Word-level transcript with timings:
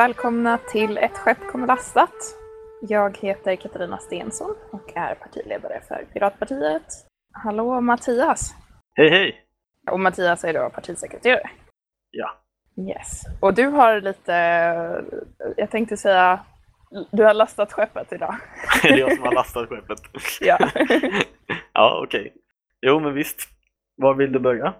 välkomna 0.00 0.58
till 0.58 0.98
Ett 0.98 1.18
skepp 1.18 1.46
kommer 1.46 1.66
lastat. 1.66 2.14
Jag 2.88 3.18
heter 3.18 3.56
Katarina 3.56 3.98
Stensson 3.98 4.54
och 4.72 4.96
är 4.96 5.14
partiledare 5.14 5.80
för 5.88 6.04
Piratpartiet. 6.12 6.82
Hallå 7.32 7.80
Mattias! 7.80 8.54
Hej 8.94 9.10
hej! 9.10 9.44
Och 9.90 10.00
Mattias 10.00 10.44
är 10.44 10.52
då 10.52 10.70
partisekreterare. 10.70 11.50
Ja. 12.10 12.30
Yes. 12.88 13.22
Och 13.40 13.54
du 13.54 13.66
har 13.66 14.00
lite, 14.00 14.32
jag 15.56 15.70
tänkte 15.70 15.96
säga, 15.96 16.40
du 17.10 17.24
har 17.24 17.34
lastat 17.34 17.72
skeppet 17.72 18.12
idag. 18.12 18.36
det 18.82 18.88
är 18.88 18.98
jag 18.98 19.14
som 19.14 19.24
har 19.24 19.32
lastat 19.32 19.68
skeppet. 19.68 20.00
ja. 20.40 20.58
ja, 21.72 22.02
okej. 22.04 22.20
Okay. 22.20 22.32
Jo, 22.80 23.00
men 23.00 23.14
visst. 23.14 23.40
Var 23.96 24.14
vill 24.14 24.32
du 24.32 24.38
börja? 24.38 24.74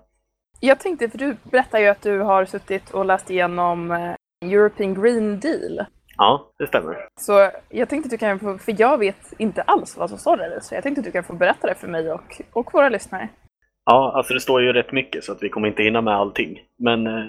Jag 0.61 0.81
tänkte, 0.81 1.11
för 1.11 1.19
du 1.19 1.37
berättar 1.43 1.79
ju 1.79 1.87
att 1.87 2.03
du 2.03 2.19
har 2.19 2.45
suttit 2.45 2.91
och 2.91 3.05
läst 3.05 3.31
igenom 3.31 3.91
eh, 3.91 4.15
European 4.45 4.95
Green 4.95 5.41
Deal. 5.41 5.87
Ja, 6.17 6.53
det 6.59 6.67
stämmer. 6.67 7.09
Så 7.21 7.51
jag 7.69 7.89
tänkte 7.89 8.07
att 8.07 8.11
du 8.11 8.19
kan 8.19 8.39
få, 8.39 8.59
för 8.59 8.75
jag 8.79 8.99
vet 8.99 9.33
inte 9.39 9.63
alls 9.63 9.97
vad 9.97 10.11
som 10.11 10.19
står 10.19 10.37
där 10.37 10.61
så 10.61 10.75
jag 10.75 10.83
tänkte 10.83 11.01
att 11.01 11.05
du 11.05 11.11
kan 11.11 11.25
få 11.25 11.33
berätta 11.33 11.67
det 11.67 11.75
för 11.75 11.89
mig 11.89 12.13
och, 12.13 12.41
och 12.53 12.75
våra 12.75 12.89
lyssnare. 12.89 13.29
Ja, 13.85 14.13
alltså 14.17 14.35
det 14.35 14.41
står 14.41 14.63
ju 14.63 14.73
rätt 14.73 14.93
mycket 14.93 15.25
så 15.25 15.33
att 15.33 15.43
vi 15.43 15.49
kommer 15.49 15.69
inte 15.69 15.83
hinna 15.83 16.01
med 16.01 16.15
allting. 16.15 16.61
Men 16.79 17.07
eh, 17.07 17.25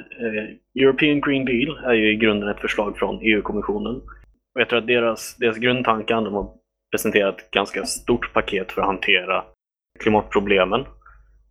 European 0.75 1.21
Green 1.21 1.45
Deal 1.45 1.77
är 1.85 1.93
ju 1.93 2.11
i 2.11 2.15
grunden 2.15 2.49
ett 2.49 2.59
förslag 2.59 2.97
från 2.97 3.19
EU-kommissionen. 3.21 3.95
Och 4.55 4.61
jag 4.61 4.69
tror 4.69 4.79
att 4.79 4.87
deras, 4.87 5.35
deras 5.37 5.57
grundtankar, 5.57 6.21
de 6.21 6.33
har 6.33 6.49
presenterat 6.91 7.39
ett 7.39 7.51
ganska 7.51 7.85
stort 7.85 8.33
paket 8.33 8.71
för 8.71 8.81
att 8.81 8.87
hantera 8.87 9.43
klimatproblemen. 9.99 10.85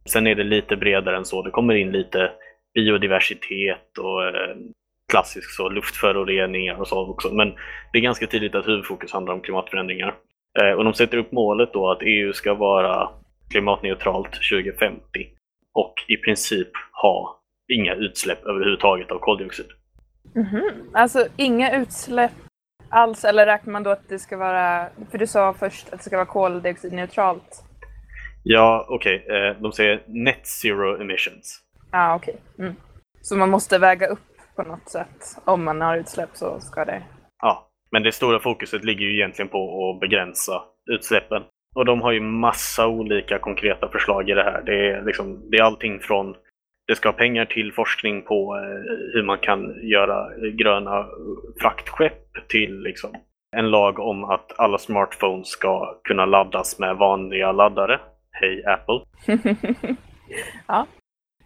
Sen 0.08 0.26
är 0.26 0.34
det 0.34 0.44
lite 0.44 0.76
bredare 0.76 1.16
än 1.16 1.24
så. 1.24 1.42
Det 1.42 1.50
kommer 1.50 1.74
in 1.74 1.92
lite 1.92 2.30
biodiversitet 2.74 3.98
och 3.98 4.24
eh, 4.24 4.56
klassisk 5.10 5.50
så, 5.50 5.68
luftföroreningar 5.68 6.80
och 6.80 6.88
så 6.88 7.10
också. 7.10 7.34
Men 7.34 7.54
det 7.92 7.98
är 7.98 8.02
ganska 8.02 8.26
tydligt 8.26 8.54
att 8.54 8.68
huvudfokus 8.68 9.12
handlar 9.12 9.34
om 9.34 9.40
klimatförändringar. 9.40 10.14
Eh, 10.60 10.72
och 10.72 10.84
de 10.84 10.94
sätter 10.94 11.18
upp 11.18 11.32
målet 11.32 11.72
då 11.72 11.90
att 11.90 12.02
EU 12.02 12.32
ska 12.32 12.54
vara 12.54 13.08
klimatneutralt 13.50 14.32
2050 14.32 15.00
och 15.74 15.94
i 16.08 16.16
princip 16.16 16.68
ha 17.02 17.40
inga 17.72 17.94
utsläpp 17.94 18.44
överhuvudtaget 18.44 19.10
av 19.10 19.18
koldioxid. 19.18 19.66
Mm 20.36 20.48
-hmm. 20.48 20.70
Alltså 20.92 21.26
inga 21.36 21.76
utsläpp 21.76 22.32
alls, 22.88 23.24
eller 23.24 23.46
räknar 23.46 23.72
man 23.72 23.82
då 23.82 23.90
att 23.90 24.08
det 24.08 24.18
ska 24.18 24.36
vara, 24.36 24.88
för 25.10 25.18
du 25.18 25.26
sa 25.26 25.54
först 25.54 25.92
att 25.92 25.98
det 25.98 26.04
ska 26.04 26.16
vara 26.16 26.26
koldioxidneutralt? 26.26 27.64
Ja, 28.42 28.86
okej. 28.88 29.24
Okay. 29.24 29.48
Eh, 29.48 29.56
de 29.60 29.72
säger 29.72 30.02
net 30.06 30.46
zero 30.46 31.00
emissions. 31.00 31.60
Ja, 31.92 32.10
ah, 32.10 32.14
okej. 32.14 32.34
Okay. 32.54 32.66
Mm. 32.66 32.76
Så 33.22 33.36
man 33.36 33.50
måste 33.50 33.78
väga 33.78 34.06
upp 34.06 34.29
på 34.62 34.68
något 34.68 34.88
sätt. 34.88 35.42
Om 35.44 35.64
man 35.64 35.80
har 35.80 35.96
utsläpp 35.96 36.30
så 36.32 36.60
ska 36.60 36.84
det... 36.84 37.02
Ja, 37.42 37.68
men 37.90 38.02
det 38.02 38.12
stora 38.12 38.38
fokuset 38.40 38.84
ligger 38.84 39.06
ju 39.06 39.14
egentligen 39.14 39.48
på 39.48 39.90
att 39.90 40.00
begränsa 40.00 40.62
utsläppen. 40.90 41.42
Och 41.74 41.84
de 41.84 42.00
har 42.00 42.12
ju 42.12 42.20
massa 42.20 42.86
olika 42.86 43.38
konkreta 43.38 43.88
förslag 43.88 44.30
i 44.30 44.34
det 44.34 44.42
här. 44.42 44.62
Det 44.62 44.90
är, 44.90 45.04
liksom, 45.04 45.50
det 45.50 45.56
är 45.56 45.62
allting 45.62 46.00
från 46.00 46.34
det 46.86 46.96
ska 46.96 47.08
ha 47.08 47.12
pengar 47.12 47.44
till 47.44 47.72
forskning 47.72 48.22
på 48.22 48.56
eh, 48.56 48.94
hur 49.12 49.22
man 49.22 49.38
kan 49.38 49.88
göra 49.88 50.28
gröna 50.52 51.06
fraktskepp 51.60 52.48
till 52.48 52.80
liksom, 52.80 53.10
en 53.56 53.70
lag 53.70 53.98
om 53.98 54.24
att 54.24 54.58
alla 54.58 54.78
smartphones 54.78 55.48
ska 55.48 56.00
kunna 56.04 56.26
laddas 56.26 56.78
med 56.78 56.96
vanliga 56.96 57.52
laddare. 57.52 58.00
Hej 58.30 58.64
Apple! 58.66 59.00
ja, 60.66 60.86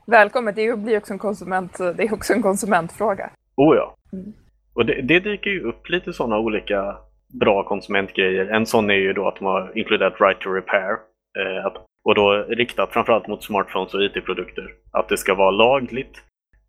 Välkommen, 0.06 0.54
det 0.54 0.78
blir 0.78 0.98
också 0.98 1.12
en, 1.12 1.18
konsument, 1.18 1.78
det 1.78 2.02
är 2.02 2.14
också 2.14 2.32
en 2.32 2.42
konsumentfråga. 2.42 3.30
Oh 3.56 3.76
ja. 3.76 3.94
Mm. 4.12 4.32
Och 4.74 4.86
det, 4.86 5.02
det, 5.02 5.20
dyker 5.20 5.50
ju 5.50 5.60
upp 5.60 5.88
lite 5.88 6.12
sådana 6.12 6.38
olika 6.38 6.96
bra 7.40 7.64
konsumentgrejer. 7.64 8.46
En 8.46 8.66
sån 8.66 8.90
är 8.90 8.94
ju 8.94 9.12
då 9.12 9.28
att 9.28 9.36
de 9.36 9.44
har 9.44 9.78
inkluderat 9.78 10.20
right 10.20 10.40
to 10.40 10.50
repair. 10.50 10.90
Eh, 11.38 11.72
och 12.04 12.14
då 12.14 12.32
riktat 12.48 12.92
framförallt 12.92 13.26
mot 13.26 13.44
smartphones 13.44 13.94
och 13.94 14.02
IT-produkter. 14.02 14.70
Att 14.90 15.08
det 15.08 15.16
ska 15.16 15.34
vara 15.34 15.50
lagligt 15.50 16.22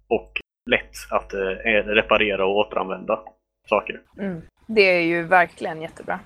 och 0.07 0.31
lätt 0.69 0.91
att 1.12 1.34
eh, 1.34 1.40
reparera 1.85 2.46
och 2.46 2.57
återanvända 2.57 3.19
saker. 3.69 4.02
Mm. 4.19 4.41
Det 4.67 4.81
är 4.81 5.02
ju 5.02 5.23
verkligen 5.23 5.81
jättebra. 5.81 6.19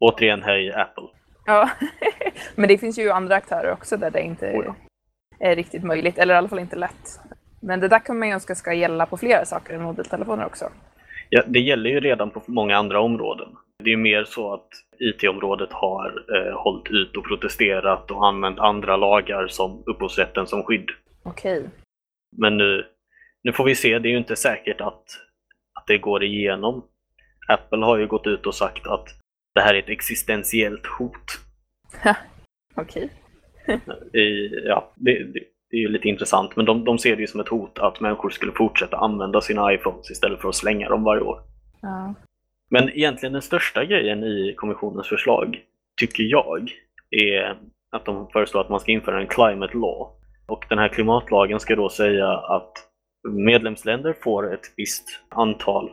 Återigen, 0.00 0.42
hej 0.42 0.72
Apple. 0.72 1.08
Ja, 1.46 1.70
men 2.54 2.68
det 2.68 2.78
finns 2.78 2.98
ju 2.98 3.10
andra 3.10 3.36
aktörer 3.36 3.72
också 3.72 3.96
där 3.96 4.10
det 4.10 4.22
inte 4.22 4.46
oh 4.46 4.64
ja 4.64 4.74
är 5.42 5.56
riktigt 5.56 5.84
möjligt, 5.84 6.18
eller 6.18 6.34
i 6.34 6.36
alla 6.36 6.48
fall 6.48 6.58
inte 6.58 6.76
lätt. 6.76 7.20
Men 7.60 7.80
det 7.80 7.88
där 7.88 7.98
kan 7.98 8.18
man 8.18 8.28
ju 8.28 8.34
önska 8.34 8.54
ska 8.54 8.72
gälla 8.72 9.06
på 9.06 9.16
flera 9.16 9.44
saker 9.44 9.74
än 9.74 9.82
mobiltelefoner 9.82 10.46
också. 10.46 10.70
Ja, 11.28 11.42
det 11.46 11.60
gäller 11.60 11.90
ju 11.90 12.00
redan 12.00 12.30
på 12.30 12.42
många 12.46 12.76
andra 12.76 13.00
områden. 13.00 13.48
Det 13.84 13.92
är 13.92 13.96
mer 13.96 14.24
så 14.24 14.54
att 14.54 14.68
IT-området 14.98 15.72
har 15.72 16.24
eh, 16.36 16.62
hållit 16.62 16.90
ut 16.90 17.16
och 17.16 17.24
protesterat 17.24 18.10
och 18.10 18.26
använt 18.26 18.58
andra 18.58 18.96
lagar 18.96 19.46
som 19.48 19.82
upphovsrätten 19.86 20.46
som 20.46 20.62
skydd. 20.62 20.90
Okej. 21.22 21.58
Okay. 21.58 21.70
Men 22.36 22.56
nu, 22.56 22.86
nu 23.42 23.52
får 23.52 23.64
vi 23.64 23.74
se, 23.74 23.98
det 23.98 24.08
är 24.08 24.10
ju 24.10 24.18
inte 24.18 24.36
säkert 24.36 24.80
att, 24.80 25.04
att 25.74 25.86
det 25.86 25.98
går 25.98 26.24
igenom. 26.24 26.84
Apple 27.48 27.84
har 27.84 27.98
ju 27.98 28.06
gått 28.06 28.26
ut 28.26 28.46
och 28.46 28.54
sagt 28.54 28.86
att 28.86 29.08
det 29.54 29.60
här 29.60 29.74
är 29.74 29.78
ett 29.78 29.88
existentiellt 29.88 30.86
hot. 30.86 31.40
Okej. 32.74 33.10
Ja, 34.64 34.92
det, 34.94 35.18
det, 35.18 35.40
det, 35.70 35.76
är 35.76 35.80
ju 35.80 35.88
lite 35.88 36.08
intressant, 36.08 36.56
men 36.56 36.66
de, 36.66 36.84
de 36.84 36.98
ser 36.98 37.16
det 37.16 37.20
ju 37.20 37.26
som 37.26 37.40
ett 37.40 37.48
hot 37.48 37.78
att 37.78 38.00
människor 38.00 38.30
skulle 38.30 38.52
fortsätta 38.52 38.96
använda 38.96 39.40
sina 39.40 39.72
iPhones 39.72 40.10
istället 40.10 40.40
för 40.40 40.48
att 40.48 40.54
slänga 40.54 40.88
dem 40.88 41.04
varje 41.04 41.22
år. 41.22 41.40
Ja. 41.82 42.14
Men 42.70 42.88
egentligen 42.88 43.32
den 43.32 43.42
största 43.42 43.84
grejen 43.84 44.24
i 44.24 44.54
kommissionens 44.56 45.08
förslag, 45.08 45.60
tycker 45.96 46.22
jag, 46.22 46.70
är 47.10 47.56
att 47.90 48.04
de 48.04 48.28
föreslår 48.28 48.60
att 48.60 48.68
man 48.68 48.80
ska 48.80 48.92
införa 48.92 49.20
en 49.20 49.26
climate 49.26 49.76
law. 49.76 50.08
Och 50.46 50.64
den 50.68 50.78
här 50.78 50.88
klimatlagen 50.88 51.60
ska 51.60 51.76
då 51.76 51.88
säga 51.88 52.28
att 52.28 52.72
medlemsländer 53.28 54.14
får 54.22 54.54
ett 54.54 54.72
visst 54.76 55.20
antal 55.28 55.90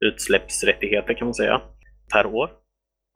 utsläppsrättigheter 0.00 1.14
kan 1.14 1.26
man 1.26 1.34
säga 1.34 1.60
per 2.12 2.26
år. 2.26 2.50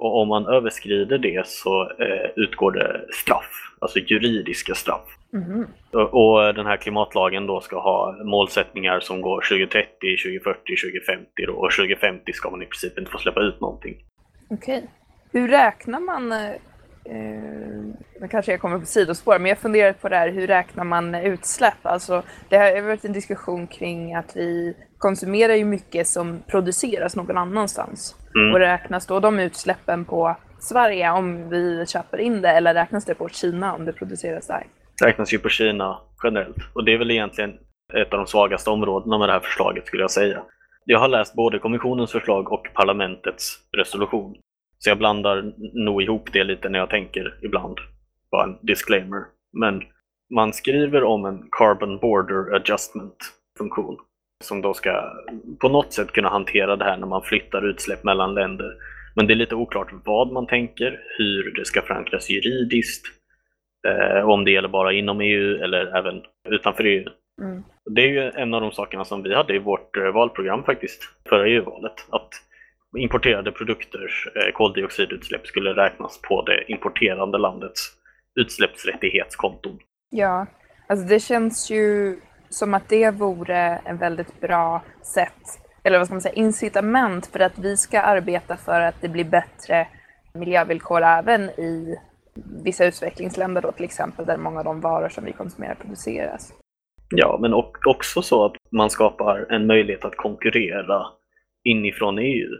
Och 0.02 0.20
om 0.20 0.28
man 0.28 0.46
överskrider 0.46 1.18
det 1.18 1.46
så 1.46 1.82
eh, 1.82 2.30
utgår 2.36 2.72
det 2.72 3.00
straff 3.12 3.72
alltså 3.82 3.98
juridiska 3.98 4.74
straff. 4.74 5.18
Mm. 5.32 5.66
Och 5.92 6.54
den 6.54 6.66
här 6.66 6.76
klimatlagen 6.76 7.46
då 7.46 7.60
ska 7.60 7.80
ha 7.80 8.16
målsättningar 8.24 9.00
som 9.00 9.20
går 9.20 9.40
2030, 9.40 9.88
2040, 10.24 10.60
2050 10.76 11.46
då, 11.46 11.52
och 11.52 11.72
2050 11.72 12.32
ska 12.32 12.50
man 12.50 12.62
i 12.62 12.66
princip 12.66 12.98
inte 12.98 13.10
få 13.10 13.18
släppa 13.18 13.40
ut 13.40 13.60
någonting. 13.60 13.94
Okej. 14.50 14.78
Okay. 14.78 14.88
Hur 15.32 15.48
räknar 15.48 16.00
man, 16.00 16.32
eh, 16.32 18.28
kanske 18.30 18.52
jag 18.52 18.60
kommer 18.60 18.78
på 18.78 18.86
sidospår, 18.86 19.38
men 19.38 19.48
jag 19.48 19.58
funderar 19.58 19.92
på 19.92 20.08
det 20.08 20.16
här, 20.16 20.28
hur 20.28 20.46
räknar 20.46 20.84
man 20.84 21.14
utsläpp? 21.14 21.86
Alltså, 21.86 22.22
det 22.48 22.56
har 22.56 22.80
varit 22.80 23.04
en 23.04 23.12
diskussion 23.12 23.66
kring 23.66 24.14
att 24.14 24.36
vi 24.36 24.76
konsumerar 24.98 25.54
ju 25.54 25.64
mycket 25.64 26.06
som 26.06 26.42
produceras 26.46 27.16
någon 27.16 27.38
annanstans. 27.38 28.16
Mm. 28.34 28.52
Och 28.52 28.58
räknas 28.58 29.06
då 29.06 29.20
de 29.20 29.38
utsläppen 29.38 30.04
på 30.04 30.36
Sverige 30.58 31.10
om 31.10 31.48
vi 31.48 31.86
köper 31.86 32.18
in 32.18 32.42
det 32.42 32.48
eller 32.48 32.74
räknas 32.74 33.04
det 33.04 33.14
på 33.14 33.28
Kina 33.28 33.74
om 33.74 33.84
det 33.84 33.92
produceras 33.92 34.46
där? 34.46 34.66
Det 34.98 35.06
räknas 35.06 35.32
ju 35.34 35.38
på 35.38 35.48
Kina 35.48 35.98
generellt 36.24 36.56
och 36.74 36.84
det 36.84 36.94
är 36.94 36.98
väl 36.98 37.10
egentligen 37.10 37.50
ett 37.94 38.12
av 38.12 38.18
de 38.18 38.26
svagaste 38.26 38.70
områdena 38.70 39.18
med 39.18 39.28
det 39.28 39.32
här 39.32 39.40
förslaget 39.40 39.86
skulle 39.86 40.02
jag 40.02 40.10
säga. 40.10 40.42
Jag 40.84 40.98
har 40.98 41.08
läst 41.08 41.34
både 41.34 41.58
kommissionens 41.58 42.12
förslag 42.12 42.52
och 42.52 42.68
parlamentets 42.74 43.58
resolution. 43.76 44.34
Så 44.78 44.90
jag 44.90 44.98
blandar 44.98 45.52
nog 45.84 46.02
ihop 46.02 46.32
det 46.32 46.44
lite 46.44 46.68
när 46.68 46.78
jag 46.78 46.90
tänker 46.90 47.38
ibland. 47.42 47.78
Bara 48.30 48.44
en 48.44 48.58
disclaimer. 48.62 49.24
Men 49.52 49.82
man 50.34 50.52
skriver 50.52 51.04
om 51.04 51.24
en 51.24 51.48
Carbon 51.50 51.98
Border 51.98 52.54
Adjustment 52.54 53.16
funktion 53.58 53.96
som 54.42 54.62
då 54.62 54.74
ska 54.74 55.12
på 55.60 55.68
något 55.68 55.92
sätt 55.92 56.12
kunna 56.12 56.28
hantera 56.28 56.76
det 56.76 56.84
här 56.84 56.96
när 56.96 57.06
man 57.06 57.22
flyttar 57.22 57.68
utsläpp 57.68 58.04
mellan 58.04 58.34
länder 58.34 58.76
men 59.14 59.26
det 59.26 59.32
är 59.32 59.36
lite 59.36 59.54
oklart 59.54 59.92
vad 60.04 60.32
man 60.32 60.46
tänker, 60.46 61.00
hur 61.18 61.54
det 61.56 61.64
ska 61.64 61.82
förankras 61.82 62.30
juridiskt, 62.30 63.06
eh, 63.88 64.28
om 64.28 64.44
det 64.44 64.50
gäller 64.50 64.68
bara 64.68 64.92
inom 64.92 65.20
EU 65.20 65.56
eller 65.56 65.96
även 65.96 66.22
utanför 66.48 66.84
EU. 66.84 67.08
Mm. 67.42 67.62
Det 67.90 68.02
är 68.02 68.08
ju 68.08 68.30
en 68.30 68.54
av 68.54 68.60
de 68.60 68.72
sakerna 68.72 69.04
som 69.04 69.22
vi 69.22 69.34
hade 69.34 69.54
i 69.54 69.58
vårt 69.58 69.96
eh, 69.96 70.12
valprogram 70.12 70.64
faktiskt, 70.64 71.02
förra 71.28 71.48
EU-valet. 71.48 72.06
Att 72.10 72.28
importerade 72.98 73.52
produkters 73.52 74.28
eh, 74.34 74.52
koldioxidutsläpp 74.52 75.46
skulle 75.46 75.70
räknas 75.70 76.20
på 76.22 76.42
det 76.42 76.64
importerande 76.72 77.38
landets 77.38 77.92
utsläppsrättighetskonton. 78.40 79.78
Ja, 80.10 80.46
alltså 80.88 81.06
det 81.06 81.20
känns 81.20 81.70
ju 81.70 82.16
som 82.52 82.74
att 82.74 82.88
det 82.88 83.10
vore 83.10 83.80
en 83.84 83.96
väldigt 83.96 84.40
bra 84.40 84.82
sätt 85.02 85.62
eller 85.82 85.98
vad 85.98 86.06
ska 86.06 86.14
man 86.14 86.20
säga, 86.20 86.34
incitament 86.34 87.26
för 87.26 87.40
att 87.40 87.58
vi 87.58 87.76
ska 87.76 88.00
arbeta 88.00 88.56
för 88.56 88.80
att 88.80 88.94
det 89.00 89.08
blir 89.08 89.24
bättre 89.24 89.88
miljövillkor 90.34 91.02
även 91.02 91.42
i 91.42 91.98
vissa 92.64 92.84
utvecklingsländer 92.84 93.62
då 93.62 93.72
till 93.72 93.84
exempel, 93.84 94.26
där 94.26 94.36
många 94.36 94.58
av 94.58 94.64
de 94.64 94.80
varor 94.80 95.08
som 95.08 95.24
vi 95.24 95.32
konsumerar 95.32 95.74
produceras. 95.74 96.52
Ja, 97.14 97.38
men 97.40 97.54
också 97.84 98.22
så 98.22 98.44
att 98.44 98.52
man 98.70 98.90
skapar 98.90 99.46
en 99.50 99.66
möjlighet 99.66 100.04
att 100.04 100.16
konkurrera 100.16 101.06
inifrån 101.64 102.18
EU. 102.18 102.50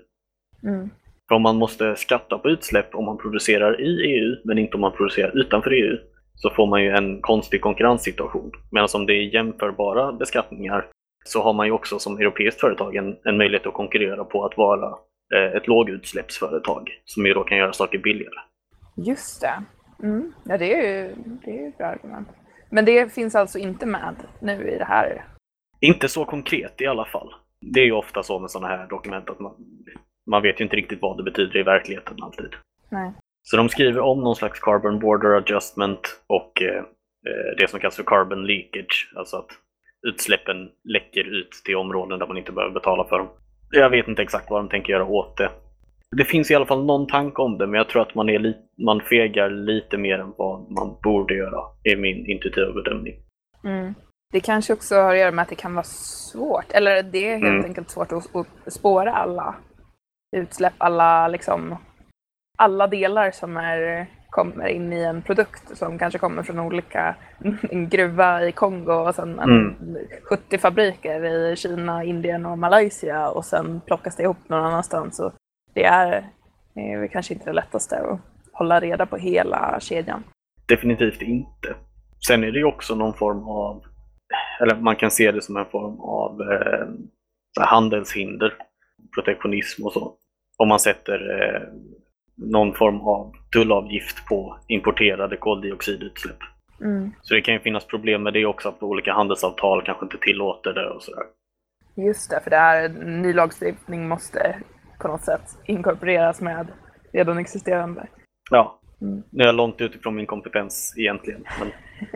Mm. 0.63 0.91
För 1.29 1.35
om 1.35 1.43
man 1.43 1.57
måste 1.57 1.97
skatta 1.97 2.39
på 2.39 2.49
utsläpp 2.49 2.95
om 2.95 3.05
man 3.05 3.19
producerar 3.19 3.81
i 3.81 4.13
EU 4.13 4.37
men 4.45 4.59
inte 4.59 4.75
om 4.75 4.81
man 4.81 4.93
producerar 4.93 5.39
utanför 5.39 5.71
EU 5.71 5.99
så 6.35 6.51
får 6.51 6.67
man 6.67 6.83
ju 6.83 6.91
en 6.91 7.21
konstig 7.21 7.61
konkurrenssituation. 7.61 8.53
Medan 8.71 8.89
om 8.95 9.07
det 9.07 9.13
är 9.13 9.35
jämförbara 9.35 10.13
beskattningar 10.13 10.87
så 11.25 11.43
har 11.43 11.53
man 11.53 11.67
ju 11.67 11.73
också 11.73 11.99
som 11.99 12.19
europeiskt 12.19 12.61
företag 12.61 12.97
en, 12.97 13.17
en 13.25 13.37
möjlighet 13.37 13.67
att 13.67 13.75
konkurrera 13.75 14.25
på 14.25 14.45
att 14.45 14.57
vara 14.57 14.99
eh, 15.35 15.57
ett 15.57 15.69
lågutsläppsföretag 15.69 16.91
som 17.05 17.27
ju 17.27 17.35
då 17.35 17.45
kan 17.45 17.59
göra 17.59 17.73
saker 17.73 17.99
billigare. 17.99 18.41
Just 18.97 19.41
det. 19.41 19.63
Mm. 20.03 20.33
Ja, 20.45 20.59
det 20.59 20.75
är 20.75 20.83
ju 20.83 21.15
det 21.45 21.51
är 21.51 21.69
ett 21.69 21.79
bra 21.79 21.87
argument. 21.87 22.29
Men 22.71 22.85
det 22.85 23.13
finns 23.13 23.35
alltså 23.35 23.59
inte 23.59 23.87
med 23.87 24.15
nu 24.41 24.71
i 24.71 24.79
det 24.79 24.85
här? 24.85 25.25
Inte 25.81 26.09
så 26.09 26.25
konkret 26.25 26.81
i 26.81 26.87
alla 26.87 27.05
fall. 27.05 27.35
Det 27.61 27.81
är 27.81 27.85
ju 27.85 27.93
ofta 27.93 28.23
så 28.23 28.39
med 28.39 28.51
sådana 28.51 28.77
här 28.77 28.87
dokument 28.87 29.31
att 29.31 29.41
man, 29.41 29.55
man 30.27 30.43
vet 30.43 30.61
ju 30.61 30.65
inte 30.65 30.77
riktigt 30.77 31.03
vad 31.03 31.17
det 31.17 31.23
betyder 31.23 31.61
i 31.61 31.63
verkligheten 31.63 32.17
alltid. 32.23 32.51
Nej. 32.89 33.13
Så 33.43 33.57
de 33.57 33.69
skriver 33.69 34.01
om 34.01 34.21
någon 34.21 34.37
slags 34.37 34.61
carbon 34.61 34.99
border 34.99 35.37
adjustment 35.37 36.21
och 36.27 36.63
eh, 36.63 36.77
eh, 37.27 37.57
det 37.59 37.71
som 37.71 37.81
kallas 37.81 37.97
för 37.97 38.03
carbon 38.03 38.47
leakage, 38.47 39.13
alltså 39.17 39.37
att 39.37 39.51
utsläppen 40.07 40.69
läcker 40.85 41.41
ut 41.41 41.51
till 41.65 41.77
områden 41.77 42.19
där 42.19 42.27
man 42.27 42.39
inte 42.39 42.53
behöver 42.53 42.75
betala 42.75 43.05
för 43.05 43.19
dem. 43.19 43.29
Jag 43.71 43.91
vet 43.91 44.09
inte 44.09 44.23
exakt 44.23 44.51
vad 44.51 44.61
de 44.61 44.69
tänker 44.69 44.93
göra 44.93 45.05
åt 45.05 45.37
det. 45.37 45.51
Det 46.17 46.25
finns 46.25 46.51
i 46.51 46.55
alla 46.55 46.67
fall 46.67 46.85
någon 46.85 47.07
tanke 47.07 47.43
om 47.43 47.59
det, 47.59 47.67
men 47.67 47.79
jag 47.79 47.89
tror 47.89 48.03
att 48.03 48.15
man, 48.15 48.29
är 48.29 48.39
li 48.39 48.55
man 48.87 49.01
fegar 49.01 49.51
lite 49.51 49.99
mer 49.99 50.19
än 50.19 50.33
vad 50.37 50.71
man 50.71 50.97
borde 51.03 51.35
göra, 51.35 51.61
är 51.83 51.97
min 51.97 52.27
intuitiva 52.27 52.73
bedömning. 52.73 53.15
Mm. 53.65 53.95
Det 54.33 54.41
kanske 54.41 54.73
också 54.73 54.95
har 54.95 55.13
att 55.13 55.19
göra 55.19 55.31
med 55.31 55.43
att 55.43 55.49
det 55.49 55.55
kan 55.55 55.75
vara 55.75 55.85
svårt, 55.85 56.73
eller 56.73 57.03
det 57.03 57.29
är 57.29 57.39
helt 57.39 57.45
mm. 57.45 57.65
enkelt 57.65 57.91
svårt 57.91 58.13
att, 58.13 58.37
att 58.37 58.73
spåra 58.73 59.13
alla 59.13 59.55
utsläpp, 60.37 60.73
alla 60.79 61.29
liksom 61.29 61.77
alla 62.59 62.87
delar 62.87 63.31
som 63.31 63.57
är, 63.57 64.07
kommer 64.31 64.67
in 64.67 64.93
i 64.93 65.03
en 65.03 65.23
produkt 65.23 65.79
som 65.79 65.99
kanske 65.99 66.19
kommer 66.19 66.43
från 66.43 66.59
olika, 66.59 67.17
en 67.71 67.89
gruva 67.89 68.45
i 68.45 68.53
Kongo 68.53 68.93
och 68.93 69.15
sen 69.15 69.39
mm. 69.39 69.77
70 70.23 70.59
fabriker 70.59 71.25
i 71.25 71.57
Kina, 71.57 72.05
Indien 72.05 72.47
och 72.47 72.59
Malaysia 72.59 73.29
och 73.29 73.45
sen 73.45 73.81
plockas 73.87 74.17
det 74.17 74.23
ihop 74.23 74.49
någon 74.49 74.65
annanstans. 74.65 75.21
Och 75.21 75.33
det 75.75 75.85
är, 75.85 76.29
är 76.75 77.07
kanske 77.07 77.35
inte 77.35 77.47
det 77.47 77.53
lättaste 77.53 77.99
att 77.99 78.21
hålla 78.53 78.81
reda 78.81 79.07
på 79.07 79.17
hela 79.17 79.81
kedjan. 79.81 80.25
Definitivt 80.67 81.23
inte. 81.23 81.75
Sen 82.27 82.45
är 82.45 82.53
det 82.53 82.59
ju 82.59 82.65
också 82.65 82.95
någon 82.95 83.15
form 83.15 83.49
av, 83.49 83.83
eller 84.61 84.77
man 84.77 84.97
kan 84.97 85.11
se 85.11 85.33
det 85.33 85.43
som 85.43 85.57
en 85.57 85.71
form 85.71 86.01
av 86.01 86.41
eh, 86.41 86.87
handelshinder, 87.61 88.55
protektionism 89.15 89.87
och 89.87 89.93
så. 89.93 90.15
Om 90.59 90.69
man 90.69 90.81
sätter 90.81 91.41
eh, 91.41 91.63
någon 92.37 92.75
form 92.75 93.01
av 93.01 93.33
tullavgift 93.53 94.27
på 94.27 94.59
importerade 94.69 95.37
koldioxidutsläpp. 95.37 96.39
Mm. 96.81 97.13
Så 97.23 97.35
det 97.35 97.41
kan 97.41 97.55
ju 97.55 97.61
finnas 97.61 97.87
problem 97.87 98.23
med 98.23 98.33
det 98.33 98.47
också, 98.47 98.69
att 98.69 98.83
olika 98.83 99.13
handelsavtal 99.13 99.83
kanske 99.83 100.05
inte 100.05 100.19
tillåter 100.19 100.73
det 100.73 100.91
och 100.91 101.03
sådär. 101.03 101.25
Just 101.95 102.31
det, 102.31 102.41
för 102.41 102.51
det 102.51 102.57
här 102.57 102.89
ny 103.05 103.33
lagstiftning 103.33 104.09
måste 104.09 104.57
på 104.99 105.09
något 105.09 105.25
sätt 105.25 105.59
inkorporeras 105.65 106.41
med 106.41 106.69
redan 107.13 107.39
existerande. 107.39 108.07
Ja, 108.51 108.81
mm. 109.01 109.23
nu 109.31 109.43
är 109.43 109.47
jag 109.47 109.55
långt 109.55 109.81
utifrån 109.81 110.15
min 110.15 110.27
kompetens 110.27 110.95
egentligen, 110.97 111.45
men 111.59 111.69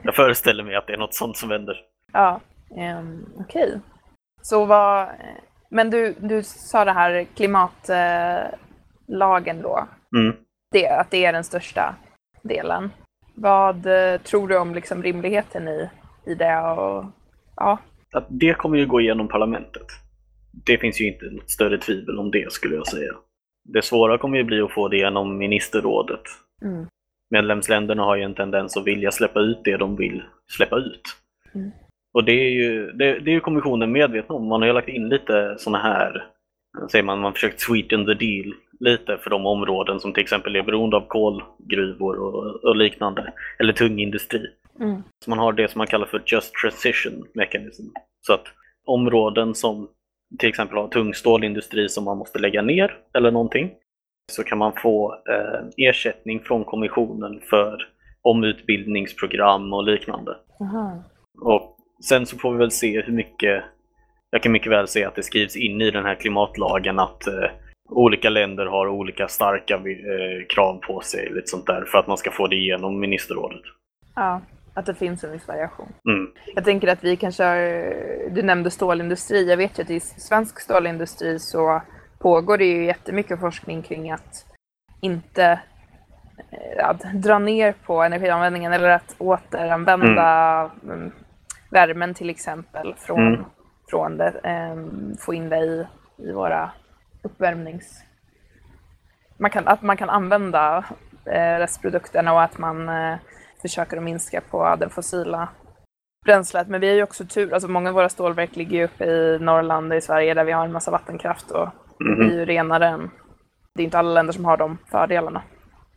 jag 0.03 0.15
föreställer 0.15 0.65
mig 0.65 0.77
att 0.77 0.87
det 0.87 0.93
är 0.93 0.99
något 0.99 1.15
sånt 1.15 1.37
som 1.37 1.49
vänder. 1.49 1.77
Ja, 2.12 2.41
um, 2.71 3.27
okej. 3.39 3.69
Okay. 3.69 3.81
Så 4.43 4.65
vad, 4.65 5.09
men 5.71 5.91
du, 5.91 6.15
du 6.21 6.43
sa 6.43 6.85
det 6.85 6.93
här 6.93 7.27
klimatlagen 7.35 9.62
då. 9.62 9.89
Mm. 10.17 10.37
Det, 10.73 10.88
att 10.88 11.11
det 11.11 11.25
är 11.25 11.32
den 11.32 11.44
största 11.44 11.94
delen. 12.43 12.91
Vad 13.35 13.87
eh, 13.87 14.20
tror 14.20 14.49
du 14.49 14.58
om 14.58 14.75
liksom 14.75 15.03
rimligheten 15.03 15.69
i, 15.69 15.88
i 16.26 16.35
det? 16.35 16.58
Och, 16.58 17.05
ja. 17.56 17.79
Att 18.12 18.26
det 18.29 18.55
kommer 18.55 18.79
ju 18.79 18.87
gå 18.87 19.00
igenom 19.00 19.29
parlamentet. 19.29 19.87
Det 20.67 20.79
finns 20.79 21.00
ju 21.00 21.06
inte 21.06 21.25
något 21.25 21.50
större 21.50 21.79
tvivel 21.79 22.19
om 22.19 22.31
det 22.31 22.53
skulle 22.53 22.75
jag 22.75 22.87
säga. 22.87 23.12
Det 23.64 23.82
svåra 23.82 24.19
kommer 24.19 24.38
ju 24.38 24.44
bli 24.44 24.61
att 24.61 24.73
få 24.73 24.88
det 24.88 24.97
genom 24.97 25.38
ministerrådet. 25.38 26.23
Mm. 26.62 26.87
Medlemsländerna 27.31 28.02
har 28.02 28.17
ju 28.17 28.23
en 28.23 28.35
tendens 28.35 28.76
att 28.76 28.87
vilja 28.87 29.11
släppa 29.11 29.41
ut 29.41 29.59
det 29.64 29.76
de 29.76 29.97
vill 29.97 30.23
släppa 30.50 30.76
ut. 30.76 31.02
Mm. 31.55 31.70
Och 32.14 32.25
det 32.25 32.32
är, 32.32 32.50
ju, 32.50 32.93
det, 32.93 33.19
det 33.19 33.31
är 33.31 33.35
ju 33.35 33.41
kommissionen 33.41 33.93
medveten 33.93 34.37
om. 34.37 34.47
Man 34.47 34.61
har 34.61 34.67
ju 34.67 34.75
lagt 34.75 34.88
in 34.88 35.09
lite 35.09 35.55
sådana 35.59 35.82
här, 35.82 36.26
säger 36.91 37.05
man, 37.05 37.20
man 37.20 37.32
försökt 37.32 37.61
sweeten 37.61 38.06
the 38.06 38.14
deal 38.14 38.55
lite 38.81 39.19
för 39.19 39.31
de 39.31 39.46
områden 39.46 40.00
som 40.00 40.12
till 40.12 40.23
exempel 40.23 40.56
är 40.56 40.62
beroende 40.62 40.96
av 40.96 41.06
kolgruvor 41.08 42.17
och, 42.19 42.64
och 42.64 42.76
liknande, 42.76 43.32
eller 43.58 43.73
tung 43.73 43.99
industri. 43.99 44.46
Mm. 44.81 45.02
Så 45.25 45.31
man 45.31 45.38
har 45.38 45.52
det 45.52 45.70
som 45.70 45.78
man 45.78 45.87
kallar 45.87 46.06
för 46.06 46.23
Just 46.26 46.55
Transition 46.55 47.26
Mechanism. 47.34 47.84
Så 48.26 48.32
att 48.32 48.44
områden 48.87 49.55
som 49.55 49.88
till 50.38 50.49
exempel 50.49 50.78
har 50.78 50.88
tung 50.88 51.14
stålindustri 51.14 51.88
som 51.88 52.05
man 52.05 52.19
måste 52.19 52.38
lägga 52.38 52.62
ner 52.62 52.96
eller 53.14 53.31
någonting, 53.31 53.70
så 54.32 54.44
kan 54.44 54.58
man 54.58 54.73
få 54.73 55.14
eh, 55.31 55.88
ersättning 55.88 56.40
från 56.40 56.64
kommissionen 56.64 57.40
för 57.40 57.88
omutbildningsprogram 58.23 59.73
och 59.73 59.84
liknande. 59.84 60.37
Aha. 60.61 61.02
Och 61.40 61.76
sen 62.08 62.26
så 62.26 62.38
får 62.38 62.52
vi 62.52 62.58
väl 62.58 62.70
se 62.70 63.02
hur 63.02 63.12
mycket, 63.12 63.64
jag 64.31 64.43
kan 64.43 64.52
mycket 64.52 64.73
väl 64.73 64.88
se 64.88 65.05
att 65.05 65.14
det 65.14 65.23
skrivs 65.23 65.56
in 65.56 65.81
i 65.81 65.90
den 65.90 66.05
här 66.05 66.14
klimatlagen 66.14 66.99
att 66.99 67.26
eh, 67.26 67.50
olika 67.88 68.31
länder 68.31 68.67
har 68.67 68.88
olika 68.88 69.29
starka 69.29 69.75
eh, 69.75 70.47
krav 70.49 70.77
på 70.77 71.00
sig 71.00 71.31
lite 71.31 71.47
sånt 71.47 71.67
där, 71.67 71.85
för 71.85 71.99
att 71.99 72.06
man 72.06 72.17
ska 72.17 72.31
få 72.31 72.47
det 72.47 72.56
igenom 72.56 73.00
ministerrådet. 73.00 73.62
Ja, 74.15 74.41
att 74.75 74.87
det 74.87 74.94
finns 74.94 75.25
en 75.25 75.33
viss 75.33 75.49
variation. 75.49 75.88
Mm. 76.09 76.31
Jag 76.55 76.65
tänker 76.65 76.88
att 76.88 77.05
vi 77.05 77.16
kanske 77.16 77.45
har, 77.45 78.31
du 78.31 78.43
nämnde 78.43 78.71
stålindustri, 78.71 79.50
jag 79.50 79.57
vet 79.57 79.78
ju 79.78 79.83
att 79.83 79.90
i 79.90 80.00
svensk 80.00 80.61
stålindustri 80.61 81.38
så 81.38 81.83
pågår 82.19 82.59
det 82.59 82.64
ju 82.64 82.85
jättemycket 82.85 83.40
forskning 83.40 83.83
kring 83.83 84.11
att 84.11 84.47
inte 85.00 85.61
eh, 86.52 86.88
att 86.88 87.00
dra 87.14 87.38
ner 87.38 87.75
på 87.87 88.02
energianvändningen 88.02 88.73
eller 88.73 88.88
att 88.88 89.14
återanvända 89.19 90.71
mm. 90.83 90.99
mm 90.99 91.12
värmen 91.71 92.14
till 92.14 92.31
exempel 92.31 92.95
från, 92.99 93.26
mm. 93.26 93.45
från 93.90 94.16
det, 94.16 94.40
ähm, 94.45 95.16
få 95.21 95.35
in 95.35 95.49
det 95.49 95.59
i, 95.59 95.87
i 96.16 96.33
våra 96.33 96.71
uppvärmnings... 97.26 98.02
Man 99.38 99.50
kan, 99.50 99.68
att 99.68 99.83
man 99.83 99.97
kan 99.97 100.11
använda 100.11 100.85
eh, 101.26 101.59
restprodukterna 101.59 102.33
och 102.33 102.42
att 102.42 102.59
man 102.59 102.88
eh, 102.88 103.16
försöker 103.62 103.97
att 103.97 104.02
minska 104.02 104.40
på 104.40 104.76
det 104.76 104.88
fossila 104.88 105.49
bränslet. 106.25 106.68
Men 106.68 106.80
vi 106.80 106.88
har 106.88 106.95
ju 106.95 107.02
också 107.02 107.25
tur, 107.25 107.52
alltså 107.52 107.68
många 107.68 107.88
av 107.88 107.95
våra 107.95 108.09
stålverk 108.09 108.56
ligger 108.56 108.78
ju 108.78 108.85
uppe 108.85 109.04
i 109.04 109.38
Norrland 109.40 109.95
i 109.95 110.00
Sverige 110.00 110.35
där 110.35 110.45
vi 110.45 110.52
har 110.52 110.64
en 110.64 110.73
massa 110.73 110.90
vattenkraft 110.90 111.50
och 111.50 111.68
mm. 112.00 112.18
det 112.18 112.35
är 112.35 112.38
ju 112.38 112.45
renare 112.45 112.87
än... 112.87 113.11
Det 113.75 113.83
är 113.83 113.85
inte 113.85 113.99
alla 113.99 114.14
länder 114.14 114.33
som 114.33 114.45
har 114.45 114.56
de 114.56 114.78
fördelarna. 114.90 115.42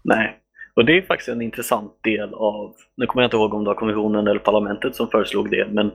Nej, 0.04 0.40
och 0.76 0.86
det 0.86 0.98
är 0.98 1.02
faktiskt 1.02 1.30
en 1.30 1.42
intressant 1.42 2.04
del 2.04 2.34
av, 2.34 2.76
nu 2.98 3.06
kommer 3.06 3.24
jag 3.24 3.28
inte 3.28 3.38
ihåg 3.38 3.54
om 3.54 3.64
det 3.64 3.70
var 3.70 3.76
kommissionen 3.76 4.28
eller 4.28 4.40
parlamentet 4.40 4.96
som 4.96 5.08
föreslog 5.08 5.50
det, 5.50 5.68
men 5.72 5.92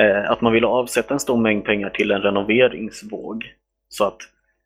eh, 0.00 0.30
att 0.30 0.40
man 0.40 0.52
ville 0.52 0.66
avsätta 0.66 1.14
en 1.14 1.20
stor 1.20 1.36
mängd 1.36 1.64
pengar 1.64 1.90
till 1.90 2.10
en 2.10 2.22
renoveringsvåg. 2.22 3.44
Så 3.88 4.04
att 4.04 4.18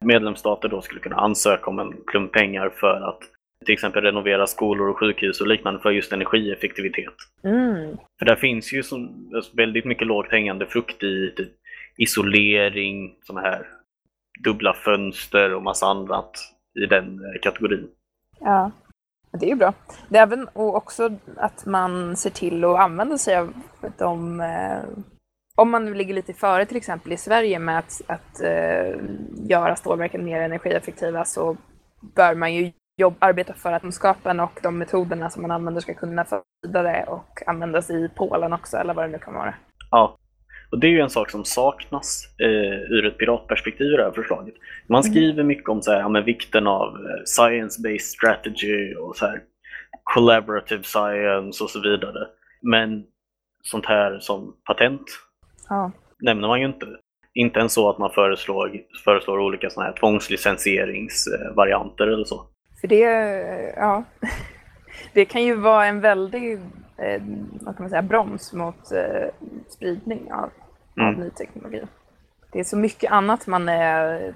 medlemsstater 0.05 0.69
då 0.69 0.83
skulle 0.83 1.01
kunna 1.01 1.17
ansöka 1.17 1.71
om 1.71 1.79
en 1.79 1.95
klump 2.07 2.33
pengar 2.33 2.71
för 2.71 3.09
att 3.09 3.19
till 3.67 3.73
exempel 3.73 4.03
renovera 4.03 4.47
skolor 4.47 4.89
och 4.89 4.99
sjukhus 4.99 5.41
och 5.41 5.47
liknande 5.47 5.81
för 5.81 5.91
just 5.91 6.13
energieffektivitet. 6.13 7.15
Mm. 7.45 7.97
För 8.19 8.27
där 8.27 8.37
finns 8.37 8.73
ju 8.73 8.83
så, 8.83 9.09
väldigt 9.53 9.85
mycket 9.85 10.07
lågt 10.07 10.31
hängande 10.31 10.67
frukt 10.67 11.03
i 11.03 11.33
typ 11.37 11.53
isolering, 11.97 13.15
sådana 13.23 13.49
här 13.49 13.67
dubbla 14.45 14.75
fönster 14.75 15.55
och 15.55 15.63
massa 15.63 15.87
annat 15.87 16.31
i 16.81 16.87
den 16.87 17.05
eh, 17.05 17.41
kategorin. 17.43 17.89
Ja, 18.41 18.71
det 19.33 19.47
är 19.47 19.51
ju 19.51 19.57
bra. 19.57 19.75
Det 20.09 20.19
är 20.19 20.23
även 20.23 20.49
och 20.49 20.77
också 20.77 21.11
att 21.37 21.67
man 21.67 22.17
ser 22.17 22.31
till 22.31 22.65
att 22.65 22.79
använda 22.79 23.19
sig 23.19 23.37
av 23.37 23.55
de 23.99 24.41
eh, 24.41 24.83
om 25.57 25.71
man 25.71 25.85
nu 25.85 25.95
ligger 25.95 26.15
lite 26.15 26.33
före 26.33 26.67
till 26.67 26.77
exempel 26.77 27.13
i 27.13 27.17
Sverige 27.17 27.59
med 27.59 27.79
att, 27.79 28.01
att 28.07 28.41
uh, 28.43 29.01
göra 29.49 29.77
stålverken 29.77 30.25
mer 30.25 30.41
energieffektiva 30.41 31.25
så 31.25 31.57
bör 32.15 32.35
man 32.35 32.55
ju 32.55 32.73
jobb, 32.97 33.15
arbeta 33.19 33.55
för 33.55 33.73
att 33.73 33.83
kunskapen 33.83 34.41
och 34.41 34.61
de 34.63 34.79
metoderna 34.79 35.31
som 35.31 35.43
man 35.43 35.51
använder 35.51 35.81
ska 35.81 35.95
kunna 35.95 36.25
föras 36.25 36.43
vidare 36.67 37.05
och 37.09 37.43
användas 37.47 37.91
i 37.91 38.11
Polen 38.15 38.53
också 38.53 38.77
eller 38.77 38.95
vad 38.95 39.05
det 39.05 39.13
nu 39.13 39.19
kan 39.19 39.35
vara. 39.35 39.55
Ja, 39.91 40.17
och 40.71 40.79
det 40.79 40.87
är 40.87 40.91
ju 40.91 41.01
en 41.01 41.11
sak 41.11 41.31
som 41.31 41.45
saknas 41.45 42.29
eh, 42.39 42.93
ur 42.93 43.07
ett 43.07 43.19
piratperspektiv 43.19 43.87
i 43.87 43.97
det 43.97 44.05
här 44.05 44.13
förslaget. 44.13 44.55
Man 44.87 45.03
mm. 45.03 45.13
skriver 45.13 45.33
mm. 45.33 45.47
mycket 45.47 45.69
om 45.69 45.83
så 45.83 45.93
här, 45.93 46.01
ja, 46.01 46.09
men 46.09 46.25
vikten 46.25 46.67
av 46.67 46.89
eh, 46.89 47.23
science-based 47.25 47.99
strategy 47.99 48.95
och 48.95 49.17
så 49.17 49.27
här, 49.27 49.43
collaborative 50.05 50.83
science 50.83 51.65
och 51.65 51.71
så 51.71 51.81
vidare. 51.81 52.27
Men 52.63 53.05
sånt 53.63 53.87
här 53.87 54.19
som 54.19 54.57
patent 54.67 55.03
ja. 55.73 55.91
nämner 56.21 56.49
man 56.49 56.61
ju 56.61 56.67
inte. 56.67 56.87
Inte 57.35 57.59
ens 57.59 57.73
så 57.73 57.91
att 57.91 57.99
man 57.99 58.11
föreslår, 58.11 58.73
föreslår 59.05 59.39
olika 59.39 59.71
såna 59.71 59.87
här 59.87 59.93
tvångslicensieringsvarianter 59.93 62.07
eller 62.07 62.25
så. 62.25 62.47
För 62.81 62.89
det, 62.89 63.01
ja, 63.77 64.05
det 65.15 65.25
kan 65.25 65.45
ju 65.45 65.55
vara 65.55 65.87
en 65.87 66.01
väldig 66.01 66.53
eh, 66.97 67.23
vad 67.61 67.77
kan 67.77 67.85
man 67.85 67.91
säga, 67.91 68.03
broms 68.03 68.53
mot 68.53 68.93
eh, 68.93 69.29
spridning 69.69 70.33
av, 70.33 70.51
mm. 70.97 71.09
av 71.09 71.15
ny 71.25 71.31
teknologi. 71.31 71.83
Det 72.53 72.61
är 72.61 72.65
så 72.65 72.77
mycket 72.77 73.13
annat 73.13 73.47
man 73.47 73.69
är 73.69 74.33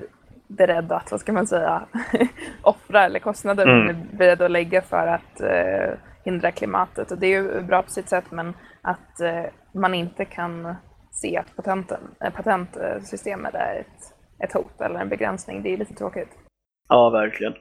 beredd 0.48 0.92
att, 0.92 1.10
vad 1.10 1.20
ska 1.20 1.32
man 1.32 1.46
säga, 1.46 1.86
offra 2.62 3.04
eller 3.04 3.18
kostnader 3.18 3.66
mm. 3.66 3.78
man 3.78 3.88
är 3.88 4.16
beredd 4.16 4.42
att 4.42 4.50
lägga 4.50 4.82
för 4.82 5.06
att 5.06 5.40
eh, 5.40 5.98
hindra 6.24 6.50
klimatet. 6.50 7.12
Och 7.12 7.18
det 7.18 7.26
är 7.26 7.42
ju 7.42 7.62
bra 7.62 7.82
på 7.82 7.90
sitt 7.90 8.08
sätt 8.08 8.24
men 8.30 8.54
att 8.82 9.20
eh, 9.20 9.44
man 9.72 9.94
inte 9.94 10.24
kan 10.24 10.74
se 11.16 11.36
att 11.36 11.56
patenten, 11.56 12.00
äh, 12.20 12.32
patentsystemet 12.32 13.54
är 13.54 13.74
ett, 13.80 14.14
ett 14.44 14.52
hot 14.52 14.80
eller 14.80 15.00
en 15.00 15.08
begränsning, 15.08 15.62
det 15.62 15.72
är 15.72 15.76
lite 15.76 15.94
tråkigt. 15.94 16.28
Ja, 16.88 17.10
verkligen. 17.10 17.54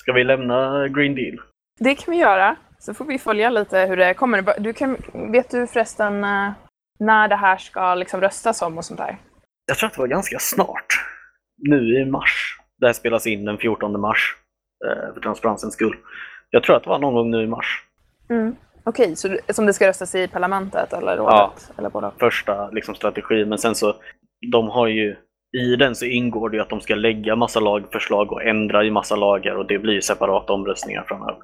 Ska 0.00 0.12
vi 0.12 0.24
lämna 0.24 0.88
Green 0.88 1.14
Deal? 1.14 1.40
Det 1.78 1.94
kan 1.94 2.12
vi 2.12 2.20
göra. 2.20 2.56
Så 2.78 2.94
får 2.94 3.04
vi 3.04 3.18
följa 3.18 3.50
lite 3.50 3.78
hur 3.78 3.96
det 3.96 4.14
kommer. 4.14 4.60
Du 4.60 4.72
kan, 4.72 4.96
vet 5.32 5.50
du 5.50 5.66
förresten 5.66 6.24
eh, 6.24 6.52
när 6.98 7.28
det 7.28 7.36
här 7.36 7.56
ska 7.56 7.94
liksom 7.94 8.20
röstas 8.20 8.62
om 8.62 8.78
och 8.78 8.84
sånt 8.84 9.00
där? 9.00 9.18
Jag 9.66 9.78
tror 9.78 9.86
att 9.86 9.94
det 9.94 10.00
var 10.00 10.08
ganska 10.08 10.38
snart. 10.38 10.86
Nu 11.58 12.00
i 12.00 12.04
mars. 12.04 12.58
Det 12.78 12.86
här 12.86 12.92
spelas 12.92 13.26
in 13.26 13.44
den 13.44 13.58
14 13.58 14.00
mars. 14.00 14.36
Eh, 14.86 15.14
för 15.14 15.20
transparensens 15.20 15.74
skull. 15.74 15.96
Jag 16.50 16.62
tror 16.62 16.76
att 16.76 16.82
det 16.82 16.88
var 16.88 16.98
någon 16.98 17.14
gång 17.14 17.30
nu 17.30 17.42
i 17.42 17.46
mars. 17.46 17.84
Mm. 18.30 18.56
Okej, 18.84 19.16
så 19.16 19.38
som 19.48 19.66
det 19.66 19.72
ska 19.72 19.88
röstas 19.88 20.14
i 20.14 20.28
parlamentet 20.28 20.92
eller 20.92 21.16
rådet? 21.16 21.34
Ja, 21.34 21.54
eller 21.78 21.90
båda? 21.90 22.12
första 22.18 22.70
liksom, 22.70 22.94
strategi. 22.94 23.44
Men 23.44 23.58
sen 23.58 23.74
så, 23.74 23.94
de 24.52 24.68
har 24.68 24.86
ju, 24.86 25.16
i 25.58 25.76
den 25.76 25.94
så 25.94 26.04
ingår 26.04 26.50
det 26.50 26.56
ju 26.56 26.62
att 26.62 26.68
de 26.68 26.80
ska 26.80 26.94
lägga 26.94 27.36
massa 27.36 27.60
lagförslag 27.60 28.32
och 28.32 28.42
ändra 28.42 28.84
i 28.84 28.90
massa 28.90 29.16
lagar 29.16 29.54
och 29.54 29.66
det 29.66 29.78
blir 29.78 30.00
separata 30.00 30.52
omröstningar 30.52 31.04
framöver. 31.08 31.36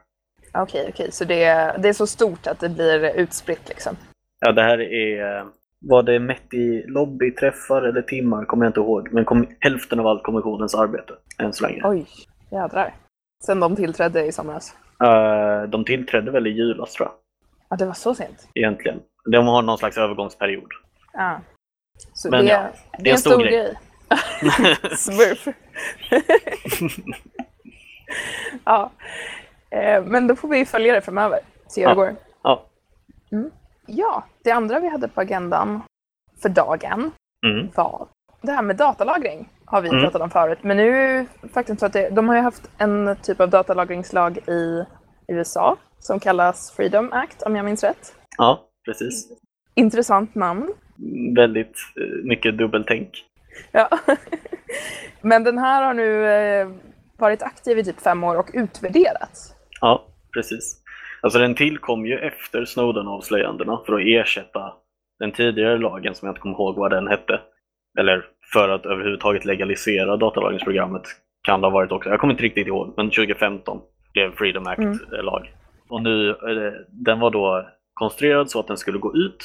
Okej, 0.54 0.86
okej, 0.88 1.12
så 1.12 1.24
det, 1.24 1.44
det 1.78 1.88
är 1.88 1.92
så 1.92 2.06
stort 2.06 2.46
att 2.46 2.60
det 2.60 2.68
blir 2.68 3.16
utspritt 3.16 3.68
liksom? 3.68 3.96
Ja, 4.40 4.52
det 4.52 4.62
här 4.62 4.80
är, 4.80 5.44
var 5.80 6.02
det 6.02 6.18
mätt 6.18 6.54
i 6.54 6.84
lobbyträffar 6.86 7.82
eller 7.82 8.02
timmar 8.02 8.44
kommer 8.44 8.64
jag 8.64 8.70
inte 8.70 8.80
ihåg, 8.80 9.08
men 9.12 9.24
kom, 9.24 9.46
hälften 9.60 10.00
av 10.00 10.06
allt 10.06 10.22
kommissionens 10.22 10.74
arbete 10.74 11.12
än 11.38 11.52
så 11.52 11.66
länge. 11.66 11.80
Oj, 11.84 12.06
jädrar. 12.50 12.94
Sen 13.46 13.60
de 13.60 13.76
tillträdde 13.76 14.26
i 14.26 14.32
somras? 14.32 14.76
Uh, 15.04 15.70
de 15.70 15.84
tillträdde 15.84 16.30
väl 16.30 16.46
i 16.46 16.50
julas 16.50 16.92
tror 16.92 17.08
jag. 17.08 17.14
Ja, 17.68 17.76
det 17.76 17.86
var 17.86 17.92
så 17.92 18.14
sent? 18.14 18.48
Egentligen. 18.54 19.00
De 19.30 19.46
har 19.46 19.62
någon 19.62 19.78
slags 19.78 19.98
övergångsperiod. 19.98 20.70
Ja. 21.12 21.40
Så 22.12 22.30
Men 22.30 22.44
det, 22.44 22.50
ja, 22.50 22.62
det, 22.92 23.02
det 23.02 23.10
är 23.10 23.14
en 23.14 23.18
stor, 23.18 23.30
stor 23.30 23.42
grej. 23.42 23.50
grej. 23.50 23.76
Smurf. 24.96 25.48
ja. 28.64 28.90
Eh, 29.70 30.04
men 30.04 30.26
då 30.26 30.36
får 30.36 30.48
vi 30.48 30.66
följa 30.66 30.94
det 30.94 31.00
framöver. 31.00 31.38
Se 31.68 31.80
hur 31.80 31.88
det 31.88 31.94
går. 31.94 32.16
Ja. 32.42 32.66
Mm. 33.32 33.50
ja, 33.86 34.24
det 34.44 34.50
andra 34.50 34.80
vi 34.80 34.88
hade 34.88 35.08
på 35.08 35.20
agendan 35.20 35.82
för 36.42 36.48
dagen 36.48 37.12
mm. 37.46 37.70
var 37.74 38.08
det 38.40 38.52
här 38.52 38.62
med 38.62 38.76
datalagring. 38.76 39.48
Har 39.64 39.80
vi 39.80 39.88
mm. 39.88 40.02
pratat 40.02 40.22
om 40.22 40.30
förut. 40.30 40.58
Men 40.62 40.76
nu 40.76 41.26
faktiskt 41.52 41.80
så 41.80 41.86
att 41.86 41.92
det, 41.92 42.10
de 42.10 42.28
har 42.28 42.36
ju 42.36 42.42
haft 42.42 42.70
en 42.78 43.16
typ 43.22 43.40
av 43.40 43.50
datalagringslag 43.50 44.38
i 44.38 44.84
USA 45.28 45.76
som 45.98 46.20
kallas 46.20 46.72
Freedom 46.76 47.12
Act 47.12 47.42
om 47.42 47.56
jag 47.56 47.64
minns 47.64 47.84
rätt. 47.84 48.14
Ja, 48.38 48.68
precis. 48.84 49.28
Intressant 49.74 50.34
namn. 50.34 50.68
Väldigt 51.36 51.76
eh, 52.00 52.24
mycket 52.24 52.58
dubbeltänk. 52.58 53.24
Ja. 53.72 53.88
Men 55.20 55.44
den 55.44 55.58
här 55.58 55.82
har 55.82 55.94
nu 55.94 56.26
eh, 56.26 56.68
varit 57.18 57.42
aktiv 57.42 57.78
i 57.78 57.84
typ 57.84 58.00
fem 58.00 58.24
år 58.24 58.36
och 58.36 58.50
utvärderats. 58.52 59.54
Ja, 59.80 60.06
precis. 60.34 60.82
Alltså 61.20 61.38
den 61.38 61.54
tillkom 61.54 62.06
ju 62.06 62.18
efter 62.18 62.64
Snowden-avslöjandena 62.64 63.80
för 63.86 63.92
att 63.92 64.06
ersätta 64.06 64.72
den 65.18 65.32
tidigare 65.32 65.78
lagen 65.78 66.14
som 66.14 66.26
jag 66.26 66.32
inte 66.32 66.40
kommer 66.40 66.54
ihåg 66.54 66.76
vad 66.76 66.90
den 66.90 67.08
hette. 67.08 67.40
Eller 67.98 68.24
för 68.52 68.68
att 68.68 68.86
överhuvudtaget 68.86 69.44
legalisera 69.44 70.16
datalagringsprogrammet 70.16 71.02
kan 71.42 71.60
det 71.60 71.66
ha 71.66 71.72
varit 71.72 71.92
också. 71.92 72.10
Jag 72.10 72.20
kommer 72.20 72.34
inte 72.34 72.44
riktigt 72.44 72.66
ihåg, 72.66 72.94
men 72.96 73.10
2015 73.10 73.80
blev 74.16 74.36
Freedom 74.36 74.66
Act-lag. 74.66 75.40
Mm. 75.40 75.52
Och 75.88 76.02
nu, 76.02 76.30
eh, 76.30 76.72
den 76.88 77.20
var 77.20 77.30
då 77.30 77.68
konstruerad 77.94 78.50
så 78.50 78.60
att 78.60 78.66
den 78.66 78.76
skulle 78.76 78.98
gå 78.98 79.16
ut 79.16 79.44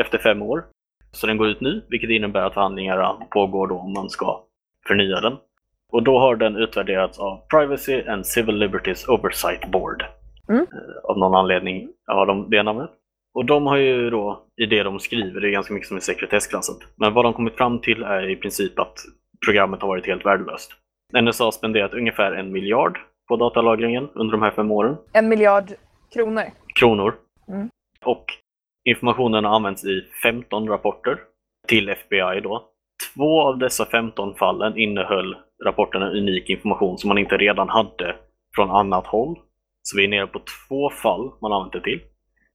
efter 0.00 0.18
fem 0.18 0.42
år. 0.42 0.64
Så 1.12 1.26
den 1.26 1.36
går 1.36 1.48
ut 1.48 1.60
nu, 1.60 1.84
vilket 1.88 2.10
innebär 2.10 2.40
att 2.40 2.54
förhandlingarna 2.54 3.16
pågår 3.30 3.66
då 3.66 3.78
om 3.78 3.92
man 3.92 4.10
ska 4.10 4.44
förnya 4.86 5.20
den. 5.20 5.36
Och 5.92 6.02
då 6.02 6.18
har 6.18 6.36
den 6.36 6.56
utvärderats 6.56 7.18
av 7.18 7.40
Privacy 7.50 8.02
and 8.02 8.26
Civil 8.26 8.56
Liberties 8.56 9.08
Oversight 9.08 9.70
Board. 9.70 10.04
Mm. 10.48 10.60
Eh, 10.60 11.10
av 11.10 11.18
någon 11.18 11.34
anledning 11.34 11.88
har 12.06 12.26
de 12.26 12.50
det 12.50 12.62
namnet. 12.62 12.90
Och 13.34 13.44
de 13.44 13.66
har 13.66 13.76
ju 13.76 14.10
då, 14.10 14.46
i 14.56 14.66
det 14.66 14.82
de 14.82 15.00
skriver, 15.00 15.40
det 15.40 15.48
är 15.48 15.52
ganska 15.52 15.74
mycket 15.74 15.88
som 15.88 15.96
är 15.96 16.00
sekretessklassat. 16.00 16.78
Men 16.96 17.14
vad 17.14 17.24
de 17.24 17.32
kommit 17.32 17.56
fram 17.56 17.80
till 17.80 18.02
är 18.02 18.30
i 18.30 18.36
princip 18.36 18.78
att 18.78 18.96
programmet 19.46 19.80
har 19.80 19.88
varit 19.88 20.06
helt 20.06 20.26
värdelöst. 20.26 20.72
NSA 21.22 21.44
har 21.44 21.52
spenderat 21.52 21.94
ungefär 21.94 22.32
en 22.32 22.52
miljard 22.52 22.98
på 23.28 23.36
datalagringen 23.36 24.08
under 24.14 24.32
de 24.32 24.42
här 24.42 24.50
fem 24.50 24.70
åren. 24.70 24.96
En 25.12 25.28
miljard 25.28 25.72
kronor? 26.14 26.44
Kronor. 26.80 27.14
Mm. 27.48 27.68
Och 28.04 28.24
informationen 28.84 29.44
har 29.44 29.56
använts 29.56 29.84
i 29.84 30.02
15 30.22 30.68
rapporter 30.68 31.18
till 31.68 31.88
FBI 31.88 32.40
då. 32.42 32.70
Två 33.14 33.42
av 33.42 33.58
dessa 33.58 33.86
15 33.86 34.34
fallen 34.34 34.78
innehöll 34.78 35.36
rapporterna 35.64 36.10
unik 36.10 36.50
information 36.50 36.98
som 36.98 37.08
man 37.08 37.18
inte 37.18 37.36
redan 37.36 37.68
hade 37.68 38.16
från 38.54 38.70
annat 38.70 39.06
håll. 39.06 39.38
Så 39.82 39.96
vi 39.96 40.04
är 40.04 40.08
nere 40.08 40.26
på 40.26 40.40
två 40.68 40.90
fall 40.90 41.30
man 41.42 41.52
använt 41.52 41.72
det 41.72 41.80
till. 41.80 42.00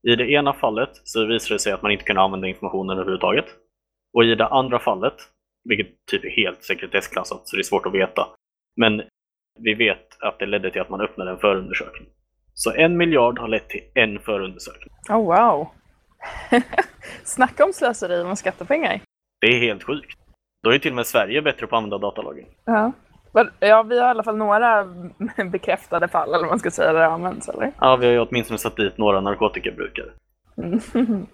I 0.02 0.16
det 0.16 0.30
ena 0.30 0.52
fallet 0.52 0.90
så 0.92 1.26
visade 1.26 1.54
det 1.54 1.58
sig 1.58 1.72
att 1.72 1.82
man 1.82 1.92
inte 1.92 2.04
kunde 2.04 2.22
använda 2.22 2.48
informationen 2.48 2.98
överhuvudtaget. 2.98 3.44
Och 4.14 4.24
i 4.24 4.34
det 4.34 4.46
andra 4.46 4.78
fallet, 4.78 5.14
vilket 5.64 6.06
typ 6.10 6.24
är 6.24 6.30
helt 6.30 6.62
sekretessklassat 6.62 7.48
så 7.48 7.56
det 7.56 7.60
är 7.60 7.64
svårt 7.64 7.86
att 7.86 7.94
veta, 7.94 8.26
men 8.76 9.02
vi 9.58 9.74
vet 9.74 10.22
att 10.22 10.38
det 10.38 10.46
ledde 10.46 10.70
till 10.70 10.80
att 10.80 10.90
man 10.90 11.00
öppnade 11.00 11.30
en 11.30 11.38
förundersökning. 11.38 12.08
Så 12.54 12.72
en 12.72 12.96
miljard 12.96 13.38
har 13.38 13.48
lett 13.48 13.68
till 13.68 13.82
en 13.94 14.18
förundersökning. 14.18 14.94
Oh 15.08 15.24
wow! 15.24 15.68
Snacka 17.24 17.64
om 17.64 17.72
slöseri 17.72 18.24
med 18.24 18.38
skattepengar! 18.38 19.00
Det 19.40 19.46
är 19.46 19.60
helt 19.60 19.82
sjukt. 19.82 20.18
Då 20.62 20.70
är 20.70 20.78
till 20.78 20.92
och 20.92 20.96
med 20.96 21.06
Sverige 21.06 21.42
bättre 21.42 21.66
på 21.66 21.76
att 21.76 21.78
använda 21.78 21.98
datalagring. 21.98 22.46
Ja. 22.64 22.92
Ja, 23.60 23.82
vi 23.82 23.98
har 23.98 24.06
i 24.06 24.10
alla 24.10 24.22
fall 24.22 24.36
några 24.36 24.84
bekräftade 25.52 26.08
fall, 26.08 26.28
eller 26.28 26.38
vad 26.38 26.48
man 26.48 26.58
ska 26.58 26.70
säga, 26.70 26.92
där 26.92 27.00
det 27.00 27.06
används, 27.06 27.48
eller? 27.48 27.72
Ja, 27.80 27.96
vi 27.96 28.06
har 28.06 28.12
ju 28.12 28.20
åtminstone 28.20 28.58
satt 28.58 28.76
dit 28.76 28.98
några 28.98 29.20
narkotikabrukare. 29.20 30.10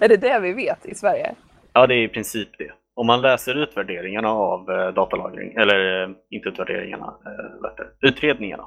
är 0.00 0.08
det 0.08 0.16
det 0.16 0.40
vi 0.40 0.52
vet 0.52 0.86
i 0.86 0.94
Sverige? 0.94 1.34
Ja, 1.72 1.86
det 1.86 1.94
är 1.94 2.02
i 2.02 2.08
princip 2.08 2.48
det. 2.58 2.72
Om 3.00 3.06
man 3.06 3.20
läser 3.20 3.54
utvärderingarna 3.54 4.28
av 4.28 4.70
eh, 4.70 4.88
datalagring, 4.88 5.54
eller 5.54 6.02
eh, 6.02 6.10
inte 6.30 6.48
utvärderingarna, 6.48 7.14
eh, 7.26 8.08
utredningarna. 8.08 8.66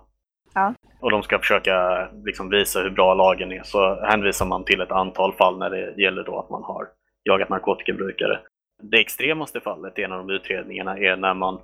Ja. 0.53 0.73
Och 1.01 1.11
de 1.11 1.23
ska 1.23 1.39
försöka 1.39 2.07
liksom, 2.25 2.49
visa 2.49 2.79
hur 2.79 2.89
bra 2.89 3.13
lagen 3.13 3.51
är, 3.51 3.63
så 3.63 4.05
hänvisar 4.05 4.45
man 4.45 4.63
till 4.63 4.81
ett 4.81 4.91
antal 4.91 5.33
fall 5.33 5.57
när 5.57 5.69
det 5.69 6.01
gäller 6.01 6.23
då 6.23 6.39
att 6.39 6.49
man 6.49 6.63
har 6.63 6.87
jagat 7.23 7.49
narkotikabrukare. 7.49 8.39
Det 8.81 8.99
extremaste 8.99 9.59
fallet 9.59 9.99
i 9.99 10.03
en 10.03 10.11
av 10.11 10.27
de 10.27 10.33
utredningarna 10.33 10.97
är 10.97 11.15
när 11.15 11.33
man 11.33 11.59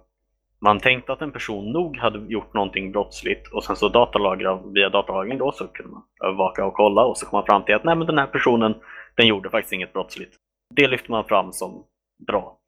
man 0.62 0.80
tänkte 0.80 1.14
att 1.14 1.22
en 1.22 1.32
person 1.32 1.72
nog 1.72 1.98
hade 1.98 2.34
gjort 2.34 2.54
någonting 2.54 2.92
brottsligt 2.92 3.48
och 3.54 3.64
sen 3.64 3.76
så 3.76 3.90
datalagra, 3.90 4.60
via 4.74 4.90
datalagring 4.90 5.38
då 5.38 5.52
så 5.52 5.68
kunde 5.68 5.92
man 5.92 6.04
övervaka 6.24 6.66
och 6.66 6.74
kolla 6.74 7.06
och 7.06 7.18
så 7.18 7.26
kom 7.26 7.38
man 7.38 7.46
fram 7.46 7.64
till 7.64 7.76
att 7.76 7.84
nej 7.84 7.96
men 7.96 8.08
den 8.08 8.18
här 8.18 8.28
personen 8.28 8.76
den 9.16 9.28
gjorde 9.28 9.50
faktiskt 9.50 9.74
inget 9.74 9.94
brottsligt. 9.94 10.36
Det 10.76 10.88
lyfter 10.88 11.12
man 11.12 11.24
fram 11.24 11.52
som 11.54 11.84
bra. 12.28 12.59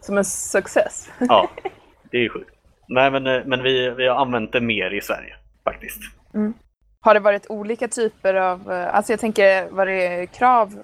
Som 0.00 0.18
en 0.18 0.24
success? 0.24 1.10
ja, 1.18 1.50
det 2.10 2.18
är 2.18 2.28
sjukt. 2.28 2.50
Nej 2.88 3.10
men, 3.10 3.26
eh, 3.26 3.42
men 3.44 3.62
vi, 3.62 3.90
vi 3.90 4.08
har 4.08 4.16
använt 4.16 4.52
det 4.52 4.60
mer 4.60 4.90
i 4.90 5.00
Sverige 5.00 5.34
faktiskt. 5.64 6.02
Mm. 6.34 6.54
Har 7.00 7.14
det 7.14 7.20
varit 7.20 7.46
olika 7.48 7.88
typer 7.88 8.34
av, 8.34 8.72
eh, 8.72 8.94
alltså 8.94 9.12
jag 9.12 9.20
tänker, 9.20 9.70
var 9.70 9.86
det 9.86 10.26
krav 10.26 10.82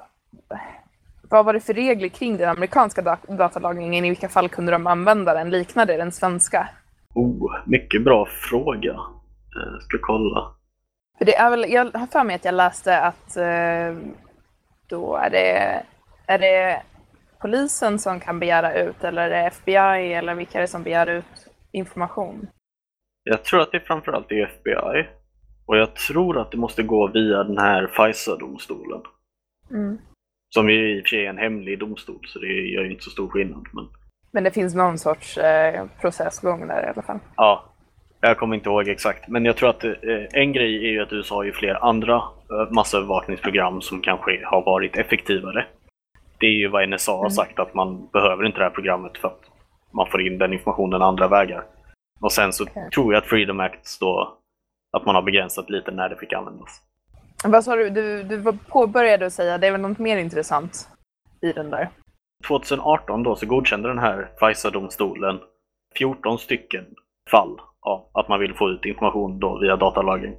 vad 1.30 1.44
var 1.44 1.52
det 1.52 1.60
för 1.60 1.74
regler 1.74 2.08
kring 2.08 2.36
den 2.36 2.48
amerikanska 2.48 3.02
dat 3.02 3.22
datalagringen? 3.22 4.04
I 4.04 4.08
vilka 4.08 4.28
fall 4.28 4.48
kunde 4.48 4.72
de 4.72 4.86
använda 4.86 5.34
den? 5.34 5.50
Liknade 5.50 5.96
den 5.96 6.12
svenska? 6.12 6.68
Oh, 7.14 7.56
mycket 7.66 8.04
bra 8.04 8.26
fråga. 8.26 8.96
Jag 9.54 9.82
ska 9.82 9.98
kolla. 10.00 10.54
För 11.18 11.24
det 11.24 11.36
är 11.36 11.50
väl, 11.50 11.72
jag 11.72 11.90
har 11.94 12.06
för 12.06 12.24
mig 12.24 12.36
att 12.36 12.44
jag 12.44 12.54
läste 12.54 13.00
att 13.00 13.36
eh, 13.36 13.96
då 14.88 15.16
är 15.16 15.30
det, 15.30 15.82
är 16.26 16.38
det 16.38 16.82
polisen 17.44 17.98
som 17.98 18.20
kan 18.20 18.40
begära 18.40 18.82
ut 18.82 19.04
eller 19.04 19.22
är 19.22 19.30
det 19.30 19.46
FBI 19.46 20.14
eller 20.14 20.34
vilka 20.34 20.58
är 20.58 20.62
det 20.62 20.68
som 20.68 20.82
begär 20.82 21.06
ut 21.06 21.48
information? 21.72 22.46
Jag 23.24 23.44
tror 23.44 23.60
att 23.60 23.72
det 23.72 23.80
framförallt 23.80 24.32
är 24.32 24.44
FBI. 24.44 25.06
Och 25.66 25.76
jag 25.76 25.94
tror 25.94 26.38
att 26.40 26.50
det 26.50 26.56
måste 26.56 26.82
gå 26.82 27.06
via 27.06 27.44
den 27.44 27.58
här 27.58 27.86
FISA-domstolen. 27.86 29.00
Mm. 29.70 29.98
Som 30.54 30.70
ju 30.70 30.96
i 30.96 31.00
och 31.00 31.04
för 31.04 31.08
sig 31.08 31.26
är 31.26 31.30
en 31.30 31.38
hemlig 31.38 31.78
domstol, 31.78 32.20
så 32.26 32.38
det 32.38 32.46
gör 32.46 32.84
ju 32.84 32.90
inte 32.90 33.04
så 33.04 33.10
stor 33.10 33.28
skillnad. 33.28 33.66
Men, 33.72 33.88
Men 34.30 34.44
det 34.44 34.50
finns 34.50 34.74
någon 34.74 34.98
sorts 34.98 35.38
eh, 35.38 35.86
processgång 36.00 36.68
där 36.68 36.86
i 36.86 36.90
alla 36.90 37.02
fall. 37.02 37.18
ja, 37.36 37.64
jag 38.20 38.38
kommer 38.38 38.56
inte 38.56 38.68
ihåg 38.68 38.88
exakt. 38.88 39.28
Men 39.28 39.44
jag 39.44 39.56
tror 39.56 39.70
att 39.70 39.84
eh, 39.84 39.92
en 40.32 40.52
grej 40.52 40.76
är 40.86 40.90
ju 40.90 41.02
att 41.02 41.12
USA 41.12 41.34
har 41.34 41.44
ju 41.44 41.52
fler 41.52 41.84
andra 41.84 42.14
eh, 42.14 42.70
massövervakningsprogram 42.70 43.80
som 43.80 44.00
kanske 44.00 44.44
har 44.44 44.62
varit 44.62 44.96
effektivare. 44.96 45.66
Det 46.44 46.48
är 46.48 46.52
ju 46.52 46.68
vad 46.68 46.88
NSA 46.88 47.12
har 47.12 47.18
Mm. 47.18 47.30
sagt, 47.30 47.58
att 47.58 47.74
man 47.74 48.08
behöver 48.12 48.46
inte 48.46 48.58
det 48.58 48.64
här 48.64 48.70
programmet 48.70 49.18
för 49.18 49.28
att 49.28 49.40
man 49.92 50.06
får 50.10 50.26
in 50.26 50.38
den 50.38 50.52
informationen 50.52 51.02
andra 51.02 51.28
vägar. 51.28 51.64
Och 52.20 52.32
sen 52.32 52.52
så 52.52 52.64
Okej. 52.64 52.90
tror 52.94 53.14
jag 53.14 53.22
att 53.22 53.28
Freedom 53.28 53.60
Act 53.60 54.00
då, 54.00 54.38
att 54.96 55.06
man 55.06 55.14
har 55.14 55.22
begränsat 55.22 55.70
lite 55.70 55.90
när 55.90 56.08
det 56.08 56.16
fick 56.16 56.32
användas. 56.32 56.80
Vad 57.44 57.64
sa 57.64 57.76
du? 57.76 57.90
Du, 57.90 58.22
du 58.22 58.52
påbörjade 58.68 59.26
att 59.26 59.32
säga, 59.32 59.58
det 59.58 59.66
är 59.66 59.72
väl 59.72 59.80
något 59.80 59.98
mer 59.98 60.16
intressant 60.16 60.88
i 61.40 61.52
den 61.52 61.70
där? 61.70 61.88
2018 62.48 63.22
då 63.22 63.36
så 63.36 63.46
godkände 63.46 63.88
den 63.88 63.98
här 63.98 64.28
FISA-domstolen 64.40 65.40
14 65.98 66.38
stycken 66.38 66.84
fall 67.30 67.60
av 67.80 68.06
att 68.12 68.28
man 68.28 68.40
vill 68.40 68.54
få 68.54 68.70
ut 68.70 68.84
information 68.84 69.38
då 69.38 69.58
via 69.58 69.76
datalagring 69.76 70.34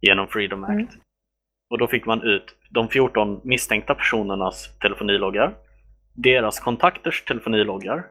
genom 0.00 0.28
Freedom 0.28 0.64
Act. 0.64 0.72
Mm. 0.72 0.88
Och 1.70 1.78
då 1.78 1.86
fick 1.86 2.06
man 2.06 2.22
ut 2.22 2.56
de 2.74 2.88
14 2.88 3.40
misstänkta 3.44 3.94
personernas 3.94 4.78
telefoniloggar, 4.78 5.54
deras 6.14 6.60
kontakters 6.60 7.24
telefoniloggar 7.24 8.04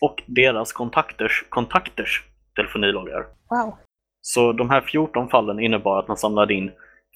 och 0.00 0.22
deras 0.26 0.72
kontakters 0.72 1.44
kontakters 1.48 2.22
telefoniloggar. 2.56 3.26
Wow. 3.50 3.74
Så 4.20 4.52
de 4.52 4.70
här 4.70 4.80
14 4.80 5.28
fallen 5.28 5.60
innebar 5.60 5.98
att 5.98 6.08
man 6.08 6.16
samlade 6.16 6.54
in 6.54 6.70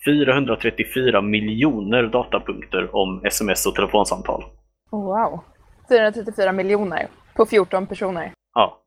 434 0.04 1.20
miljoner 1.20 2.02
datapunkter 2.02 2.96
om 2.96 3.24
sms 3.24 3.66
och 3.66 3.74
telefonsamtal. 3.74 4.44
Oh, 4.90 5.04
wow. 5.04 5.40
434 5.88 6.52
miljoner 6.52 7.08
på 7.34 7.46
14 7.46 7.86
personer. 7.86 8.32
Ja. 8.54 8.82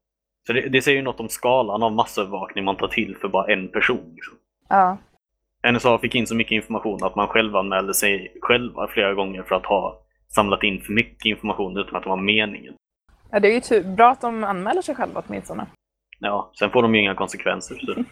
Så 0.47 0.53
det, 0.53 0.69
det 0.69 0.81
säger 0.81 0.97
ju 0.97 1.03
något 1.03 1.19
om 1.19 1.29
skalan 1.29 1.83
av 1.83 1.91
massövervakning 1.91 2.65
man 2.65 2.75
tar 2.75 2.87
till 2.87 3.17
för 3.21 3.27
bara 3.27 3.53
en 3.53 3.67
person. 3.67 4.11
Liksom. 4.15 4.37
Ja. 4.69 4.97
NSA 5.73 5.97
fick 5.97 6.15
in 6.15 6.27
så 6.27 6.35
mycket 6.35 6.51
information 6.51 7.03
att 7.03 7.15
man 7.15 7.27
själv 7.27 7.55
anmälde 7.55 7.93
sig 7.93 8.37
själva 8.41 8.87
flera 8.87 9.13
gånger 9.13 9.43
för 9.43 9.55
att 9.55 9.65
ha 9.65 10.01
samlat 10.35 10.63
in 10.63 10.81
för 10.81 10.93
mycket 10.93 11.25
information 11.25 11.77
utan 11.77 11.95
att 11.95 12.03
det 12.03 12.09
var 12.09 12.17
meningen. 12.17 12.73
ja, 13.31 13.39
det 13.39 13.47
är 13.47 13.53
ju 13.53 13.59
tur. 13.61 13.83
bra 13.83 14.11
att 14.11 14.21
de 14.21 14.43
anmäler 14.43 14.81
sig 14.81 14.95
själva 14.95 15.23
åtminstone. 15.27 15.65
Ja, 16.19 16.51
sen 16.59 16.69
får 16.71 16.81
de 16.81 16.95
ju 16.95 17.01
inga 17.01 17.15
konsekvenser. 17.15 17.75
Så. 17.85 18.03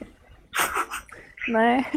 Nej. 1.51 1.85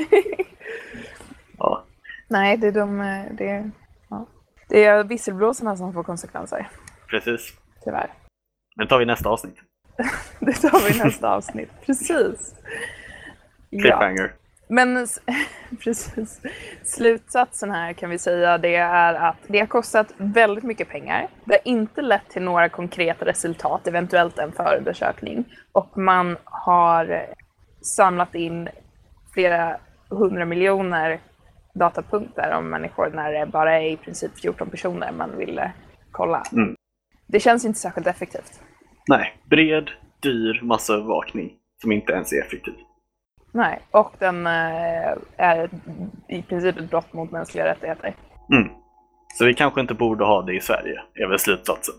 Ja, 1.59 1.85
Nej, 2.29 2.57
det 2.57 2.67
är 2.67 2.73
de... 2.73 2.99
Det, 3.39 3.71
ja. 4.11 4.27
det 4.69 4.85
är 4.85 5.05
visselblåsarna 5.05 5.77
som 5.77 5.93
får 5.93 6.03
konsekvenser. 6.03 6.69
precis. 7.07 7.53
Tyvärr. 7.85 8.11
Men 8.77 8.87
tar 8.87 8.99
vi 8.99 9.05
nästa 9.07 9.29
avsnitt. 9.29 9.57
Det 10.41 10.53
tar 10.53 10.93
vi 10.93 11.05
nästa 11.05 11.35
avsnitt. 11.35 11.71
Precis. 11.87 12.55
Ja. 13.71 14.29
Men 14.73 15.07
precis. 15.85 16.41
Slutsatsen 16.83 17.71
här 17.71 17.93
kan 17.93 18.11
vi 18.11 18.19
säga 18.19 18.59
det 18.59 18.75
är 18.75 19.15
att 19.15 19.37
det 19.47 19.59
har 19.59 19.67
kostat 19.67 20.15
väldigt 20.17 20.65
mycket 20.65 20.89
pengar. 20.89 21.29
Det 21.45 21.53
har 21.53 21.73
inte 21.73 22.03
lett 22.03 22.29
till 22.29 22.43
några 22.43 22.69
konkreta 22.69 23.25
resultat, 23.25 23.87
eventuellt 23.87 24.39
en 24.39 24.53
förundersökning. 24.53 25.45
Och 25.73 25.99
man 25.99 26.37
har 26.45 27.27
samlat 27.97 28.35
in 28.35 28.69
flera 29.35 29.77
hundra 30.09 30.45
miljoner 30.45 31.21
datapunkter 31.75 32.53
om 32.53 32.71
människor 32.71 33.11
när 33.11 33.33
det 33.33 33.47
bara 33.47 33.81
är 33.81 33.91
i 33.91 33.97
princip 33.97 34.39
14 34.43 34.71
personer 34.71 35.13
man 35.13 35.39
ville 35.39 35.73
kolla. 36.11 36.43
Mm. 36.53 36.75
Det 37.27 37.41
känns 37.41 37.65
inte 37.65 37.79
särskilt 37.79 38.07
effektivt. 38.07 38.61
Nej, 39.09 39.37
bred, 39.51 39.91
dyr 40.21 40.61
massövervakning 40.63 41.53
som 41.83 41.93
inte 41.93 42.13
ens 42.13 42.33
är 42.33 42.41
effektiv. 42.41 42.75
Nej, 43.55 43.79
och 43.91 44.13
den 44.19 44.47
eh, 44.47 45.13
är 45.37 45.71
i 46.29 46.43
princip 46.43 46.77
ett 46.79 46.91
brott 46.91 47.13
mot 47.13 47.31
mänskliga 47.31 47.65
rättigheter. 47.65 48.15
Mm. 48.53 48.69
Så 49.39 49.45
vi 49.45 49.55
kanske 49.55 49.81
inte 49.81 49.95
borde 49.95 50.25
ha 50.25 50.43
det 50.43 50.55
i 50.55 50.61
Sverige, 50.61 51.01
är 51.15 51.29
väl 51.29 51.39
slutsatsen. 51.39 51.95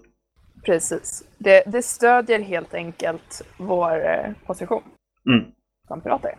Precis. 0.66 1.24
Det, 1.38 1.63
det 1.68 1.82
stödjer 1.82 2.39
helt 2.39 2.74
enkelt 2.74 3.42
vår 3.58 4.06
eh, 4.10 4.32
position 4.46 4.84
Mm. 5.30 5.46
som 5.88 6.02
pirater. 6.02 6.36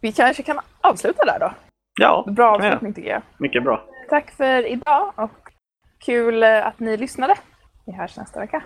Vi 0.00 0.12
kanske 0.12 0.42
kan 0.42 0.58
avsluta 0.80 1.24
där 1.24 1.38
då. 1.38 1.52
Ja, 2.00 2.24
Bra 2.36 2.54
avslutning 2.54 2.94
tycker 2.94 3.10
jag. 3.10 3.22
mycket 3.38 3.62
bra. 3.64 3.84
Tack 4.08 4.30
för 4.30 4.66
idag 4.66 5.12
och 5.16 5.52
kul 6.04 6.42
eh, 6.42 6.66
att 6.66 6.80
ni 6.80 6.96
lyssnade. 6.96 7.34
Vi 7.86 7.92
hörs 7.92 8.16
nästa 8.16 8.40
vecka. 8.40 8.62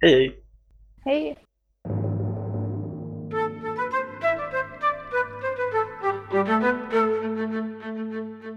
Hej, 0.00 0.12
hej! 0.14 0.36
Hej! 1.04 1.36
Thank 6.60 6.92
you. 8.44 8.51